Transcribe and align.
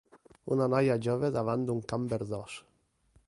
Una 0.55 0.67
noia 0.73 0.95
jove 1.07 1.29
davant 1.37 1.67
d'un 1.67 1.83
camp 1.93 2.07
verdós 2.17 2.57